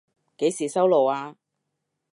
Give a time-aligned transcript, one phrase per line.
[0.39, 1.37] 幾時收爐啊？